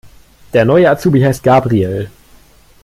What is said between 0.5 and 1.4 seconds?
Der neue Azubi